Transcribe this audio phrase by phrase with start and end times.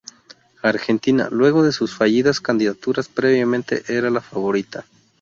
[0.63, 4.83] Argentina, luego de sus fallidas candidaturas previamente, era la favorita.